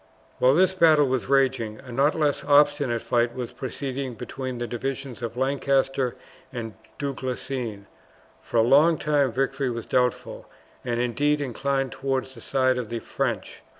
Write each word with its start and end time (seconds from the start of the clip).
While 0.39 0.55
this 0.55 0.73
battle 0.73 1.05
was 1.07 1.27
raging, 1.27 1.79
a 1.79 1.91
not 1.91 2.15
less 2.15 2.43
obstinate 2.43 3.03
fight 3.03 3.35
was 3.35 3.53
proceeding 3.53 4.15
between 4.15 4.57
the 4.57 4.65
divisions 4.65 5.21
of 5.21 5.37
Lancaster 5.37 6.15
and 6.51 6.73
Du 6.97 7.13
Guesclin. 7.13 7.85
For 8.41 8.57
a 8.57 8.63
long 8.63 8.97
time 8.97 9.31
victory 9.31 9.69
was 9.69 9.85
doubtful, 9.85 10.49
and 10.83 10.99
indeed 10.99 11.39
inclined 11.39 11.91
towards 11.91 12.33
the 12.33 12.41
side 12.41 12.79
of 12.79 12.89
the 12.89 12.97
French. 12.97 13.61